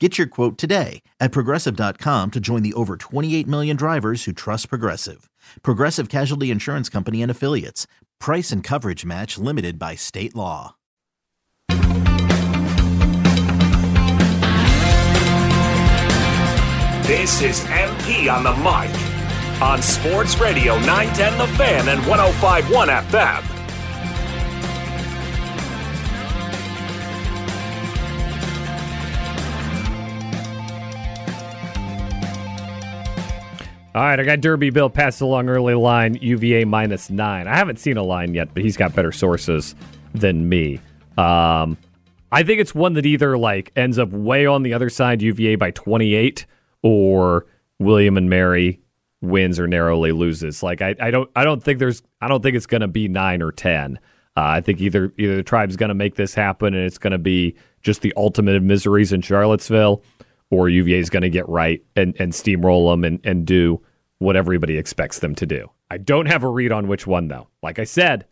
[0.00, 4.68] Get your quote today at progressive.com to join the over 28 million drivers who trust
[4.68, 5.30] Progressive.
[5.62, 7.86] Progressive Casualty Insurance Company and Affiliates.
[8.18, 10.74] Price and coverage match limited by state law.
[17.06, 18.90] This is MP on the mic
[19.62, 23.53] on Sports Radio 910 The Fan and 1051 FM.
[33.94, 37.46] All right, I got Derby Bill passed along early line UVA minus nine.
[37.46, 39.76] I haven't seen a line yet, but he's got better sources
[40.12, 40.80] than me.
[41.16, 41.78] Um,
[42.32, 45.54] I think it's one that either like ends up way on the other side UVA
[45.54, 46.44] by 28
[46.82, 47.46] or
[47.78, 48.80] William and Mary
[49.20, 50.60] wins or narrowly loses.
[50.60, 53.06] Like I, I don't I don't think there's I don't think it's going to be
[53.06, 54.00] 9 or 10.
[54.36, 57.12] Uh, I think either either the tribe's going to make this happen and it's going
[57.12, 60.02] to be just the ultimate of miseries in Charlottesville
[60.54, 63.82] or UVA is going to get right and, and steamroll them and, and do
[64.18, 65.70] what everybody expects them to do.
[65.90, 67.48] I don't have a read on which one, though.
[67.62, 68.26] Like I said,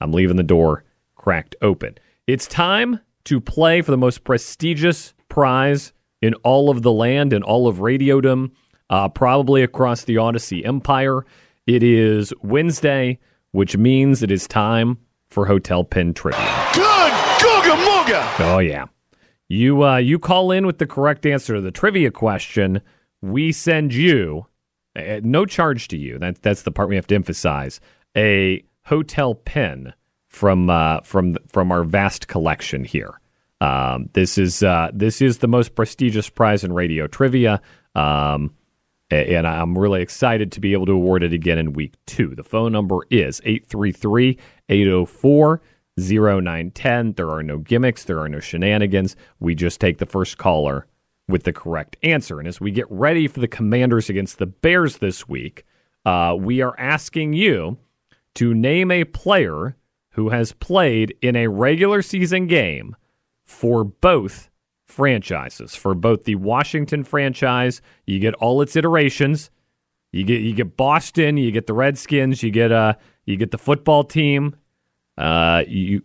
[0.00, 0.84] I'm leaving the door
[1.16, 1.96] cracked open.
[2.26, 7.42] It's time to play for the most prestigious prize in all of the land and
[7.42, 8.50] all of radiodom,
[8.90, 11.24] uh, probably across the Audacy Empire.
[11.66, 13.18] It is Wednesday,
[13.52, 14.98] which means it is time
[15.30, 16.40] for Hotel Pen Trivia.
[16.74, 18.34] Good Googa Mooga!
[18.40, 18.86] Oh, yeah.
[19.52, 22.80] You uh, you call in with the correct answer to the trivia question.
[23.20, 24.46] We send you
[24.96, 26.18] no charge to you.
[26.18, 27.78] That that's the part we have to emphasize.
[28.16, 29.92] A hotel pen
[30.28, 33.20] from uh, from from our vast collection here.
[33.60, 37.60] Um, this is uh, this is the most prestigious prize in radio trivia,
[37.94, 38.54] um,
[39.10, 42.34] and I'm really excited to be able to award it again in week two.
[42.34, 44.38] The phone number is 833
[44.70, 45.60] 804
[45.98, 47.14] 0910.
[47.14, 49.16] There are no gimmicks, there are no shenanigans.
[49.40, 50.86] We just take the first caller
[51.28, 52.38] with the correct answer.
[52.38, 55.64] And as we get ready for the Commanders against the Bears this week,
[56.04, 57.78] uh, we are asking you
[58.34, 59.76] to name a player
[60.10, 62.96] who has played in a regular season game
[63.44, 64.50] for both
[64.86, 65.74] franchises.
[65.74, 69.50] For both the Washington franchise, you get all its iterations.
[70.12, 73.58] You get you get Boston, you get the Redskins, you get uh you get the
[73.58, 74.56] football team,
[75.18, 76.02] uh, you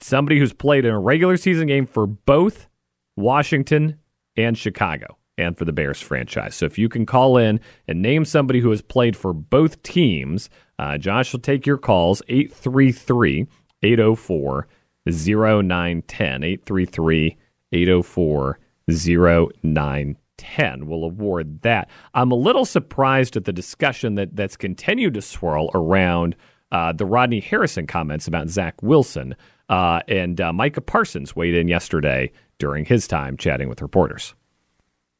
[0.00, 2.68] somebody who's played in a regular season game for both
[3.16, 3.98] Washington
[4.36, 6.54] and Chicago and for the Bears franchise.
[6.54, 10.48] So if you can call in and name somebody who has played for both teams,
[10.78, 13.46] uh, Josh will take your calls 833
[13.82, 14.68] 804
[15.06, 16.42] 0910.
[16.42, 17.36] 833
[17.72, 18.58] 804
[18.88, 20.86] 0910.
[20.86, 21.88] We'll award that.
[22.14, 26.36] I'm a little surprised at the discussion that, that's continued to swirl around
[26.72, 29.36] uh, the Rodney Harrison comments about Zach Wilson.
[29.68, 34.34] Uh, and uh, Micah Parsons weighed in yesterday during his time chatting with reporters.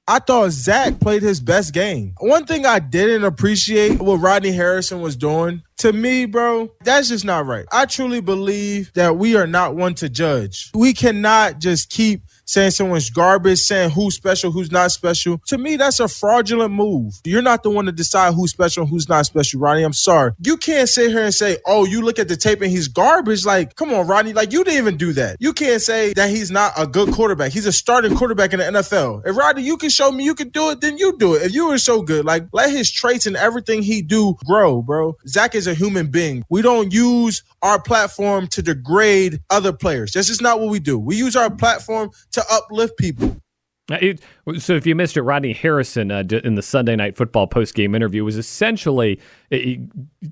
[0.08, 2.14] I thought Zach played his best game.
[2.20, 7.24] One thing I didn't appreciate what Rodney Harrison was doing, to me, bro, that's just
[7.24, 7.66] not right.
[7.72, 10.70] I truly believe that we are not one to judge.
[10.74, 15.38] We cannot just keep saying someone's garbage, saying who's special, who's not special.
[15.46, 17.20] To me, that's a fraudulent move.
[17.24, 19.82] You're not the one to decide who's special and who's not special, Rodney.
[19.82, 20.32] I'm sorry.
[20.40, 23.44] You can't sit here and say, oh, you look at the tape and he's garbage.
[23.44, 24.32] Like, come on, Rodney.
[24.32, 25.36] Like, you didn't even do that.
[25.40, 27.52] You can't say that he's not a good quarterback.
[27.52, 29.26] He's a starting quarterback in the NFL.
[29.26, 31.42] If Rodney, you can show me you can do it, then you do it.
[31.42, 35.16] If you were so good, like, let his traits and everything he do grow, bro.
[35.26, 36.44] Zach is a human being.
[36.48, 40.12] We don't use our platform to degrade other players.
[40.12, 40.98] This is not what we do.
[40.98, 43.36] We use our platform to uplift people.
[43.88, 44.20] It,
[44.58, 47.94] so, if you missed it, Rodney Harrison uh, in the Sunday Night Football post game
[47.94, 49.20] interview was essentially
[49.52, 49.58] uh,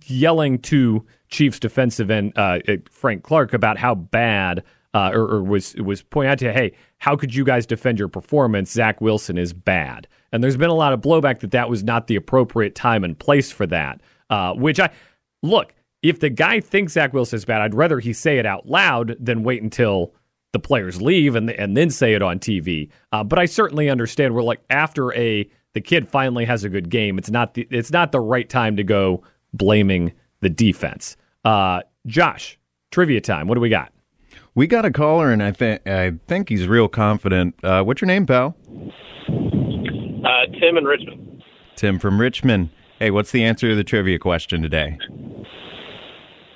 [0.07, 2.59] yelling to Chiefs defensive end uh,
[2.91, 7.15] Frank Clark about how bad uh, or, or, was was pointing out to, hey, how
[7.17, 8.73] could you guys defend your performance?
[8.73, 12.09] Zach Wilson is bad, and there's been a lot of blowback that that was not
[12.09, 14.01] the appropriate time and place for that.
[14.31, 14.91] Uh, which I
[15.43, 18.69] look, if the guy thinks Zach Wilson is bad, I'd rather he say it out
[18.69, 20.13] loud than wait until
[20.55, 22.89] the players leave and and then say it on TV.
[23.13, 24.35] Uh, but I certainly understand.
[24.35, 27.19] We're like after a the kid finally has a good game.
[27.19, 29.23] It's not the it's not the right time to go
[29.53, 31.17] blaming the defense.
[31.45, 32.59] Uh, Josh,
[32.91, 33.49] trivia time.
[33.49, 33.93] What do we got?
[34.55, 37.57] We got a caller, and I think I think he's real confident.
[37.63, 38.57] Uh, what's your name, pal?
[39.29, 41.43] Uh, Tim in Richmond.
[41.75, 42.71] Tim from Richmond.
[43.01, 44.99] Hey, what's the answer to the trivia question today?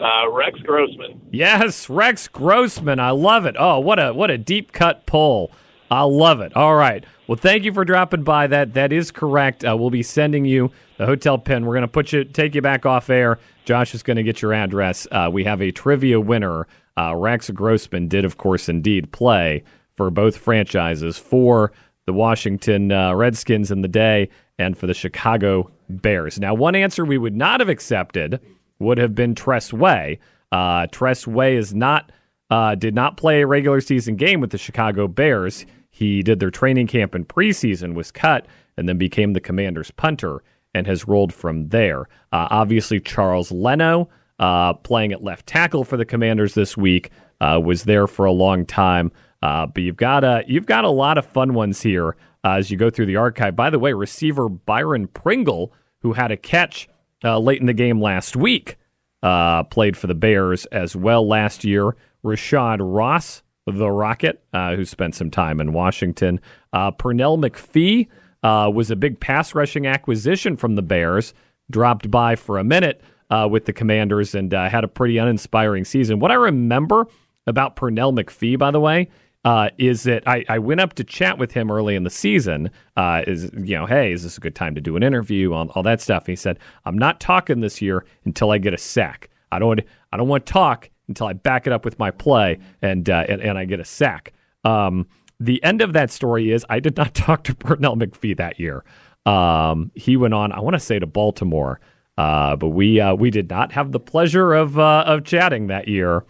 [0.01, 1.21] Uh, Rex Grossman.
[1.31, 3.01] Yes, Rex Grossman.
[3.01, 3.57] I love it.
[3.59, 5.51] Oh, what a what a deep cut pull.
[5.91, 6.55] I love it.
[6.55, 7.05] All right.
[7.27, 8.47] Well, thank you for dropping by.
[8.47, 9.65] That that is correct.
[9.65, 11.67] Uh, we'll be sending you the hotel pen.
[11.67, 13.39] We're going to put you take you back off air.
[13.65, 15.07] Josh is going to get your address.
[15.11, 16.67] Uh, we have a trivia winner
[16.99, 19.63] uh, Rex Grossman did, of course, indeed play
[19.97, 21.73] for both franchises for
[22.07, 26.41] the Washington uh, Redskins in the day and for the Chicago Bears.
[26.41, 28.41] Now, one answer we would not have accepted
[28.79, 30.19] would have been Tress Way.
[30.51, 32.11] Uh, Tress Way is not
[32.51, 35.67] uh, did not play a regular season game with the Chicago Bears.
[35.91, 38.47] He did their training camp in preseason, was cut,
[38.77, 40.43] and then became the Commanders' punter
[40.75, 42.03] and has rolled from there.
[42.33, 44.09] Uh, obviously, Charles Leno
[44.39, 47.11] uh, playing at left tackle for the Commanders this week.
[47.41, 50.91] Uh, was there for a long time, uh, but you've got a you've got a
[50.91, 53.55] lot of fun ones here uh, as you go through the archive.
[53.55, 56.89] By the way, receiver Byron Pringle, who had a catch
[57.25, 58.77] uh, late in the game last week,
[59.23, 61.97] uh, played for the Bears as well last year.
[62.25, 66.41] Rashad Ross, the Rocket, who spent some time in Washington.
[66.75, 68.09] Pernell McPhee
[68.43, 71.35] was a big pass rushing acquisition from the Bears.
[71.71, 75.85] Dropped by for a minute uh, with the Commanders and uh, had a pretty uninspiring
[75.85, 76.19] season.
[76.19, 77.07] What I remember
[77.47, 79.09] about Pernell McPhee, by the way,
[79.49, 82.71] uh, is that I, I, went up to chat with him early in the season.
[82.99, 85.55] Uh, is you know, hey, is this a good time to do an interview?
[85.55, 86.25] All, all that stuff.
[86.25, 89.31] And he said, I'm not talking this year until I get a sack.
[89.51, 89.81] I don't
[90.13, 93.25] I don't want to talk until I back it up with my play and uh,
[93.27, 94.35] and, and, I get a sack.
[94.65, 95.07] Um,
[95.41, 98.85] the end of that story is I did not talk to Pernell McPhee that year.
[99.25, 101.81] Um, he went on, I want to say to Baltimore.
[102.19, 105.89] Uh, but we uh, we did not have the pleasure of uh, of chatting that
[105.89, 106.27] year.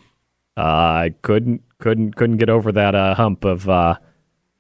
[0.59, 3.99] Uh, I couldn't couldn't couldn't get over that uh, hump of, of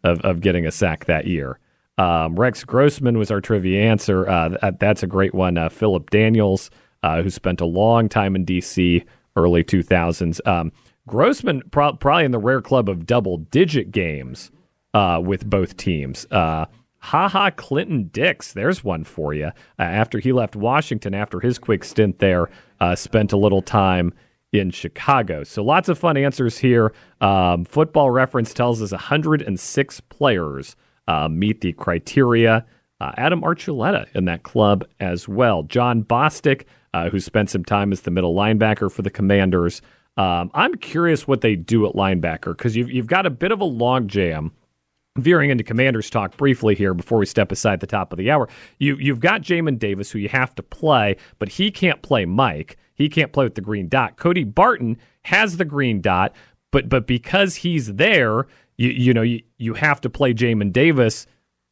[0.04, 1.58] of getting a sack that year.
[1.98, 4.24] Um, Rex Grossman was our trivia answer.
[4.78, 5.68] that's a great one.
[5.70, 6.70] Phillip Daniels,
[7.02, 9.04] who spent a long time in D.C.
[9.34, 10.46] early 2000s.
[10.46, 10.70] Um,
[11.08, 14.52] Grossman pro- probably in the rare club of double digit games
[14.94, 16.24] with both teams.
[17.00, 18.52] Ha Ha, Clinton Dix.
[18.52, 19.46] There's one for you.
[19.78, 22.50] Uh, after he left Washington, after his quick stint there,
[22.80, 24.12] uh, spent a little time
[24.52, 25.44] in Chicago.
[25.44, 26.92] So lots of fun answers here.
[27.20, 32.64] Um, football reference tells us 106 players uh, meet the criteria.
[33.00, 35.62] Uh, Adam Archuleta in that club as well.
[35.62, 36.64] Jon Bostic,
[36.94, 39.82] uh, who spent some time as the middle linebacker for the Commanders.
[40.16, 43.60] Um, I'm curious what they do at linebacker because you've, you've got a bit of
[43.60, 44.50] a logjam
[45.16, 48.48] veering into commanders talk briefly here before we step aside the top of the hour.
[48.78, 52.76] You you've got Jamin Davis who you have to play, but he can't play Mike.
[52.98, 54.16] He can't play with the green dot.
[54.16, 56.34] Cody Barton has the green dot,
[56.72, 58.46] but but because he's there,
[58.76, 61.26] you you know you, you have to play Jamin Davis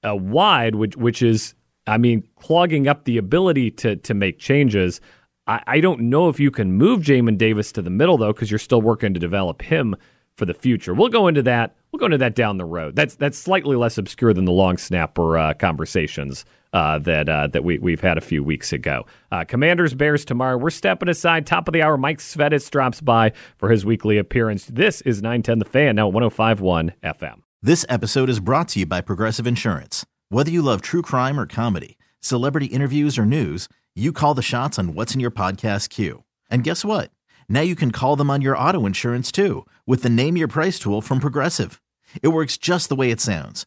[0.06, 1.54] uh, wide, which which is
[1.86, 5.00] I mean clogging up the ability to to make changes.
[5.48, 8.50] I, I don't know if you can move Jamin Davis to the middle though, because
[8.50, 9.96] you're still working to develop him
[10.36, 10.94] for the future.
[10.94, 11.74] We'll go into that.
[11.90, 12.94] We'll go into that down the road.
[12.94, 17.64] That's that's slightly less obscure than the long snapper uh, conversations uh, that uh, that
[17.64, 19.06] we we've had a few weeks ago.
[19.30, 20.56] Uh, Commanders Bears tomorrow.
[20.56, 21.46] We're stepping aside.
[21.46, 21.96] Top of the hour.
[21.96, 24.66] Mike Sveditz drops by for his weekly appearance.
[24.66, 27.40] This is 910 The Fan now 105.1 FM.
[27.62, 30.04] This episode is brought to you by Progressive Insurance.
[30.28, 34.78] Whether you love true crime or comedy, celebrity interviews or news, you call the shots
[34.78, 36.24] on what's in your podcast queue.
[36.50, 37.10] And guess what?
[37.48, 40.78] Now you can call them on your auto insurance too with the Name Your Price
[40.78, 41.80] tool from Progressive.
[42.22, 43.66] It works just the way it sounds.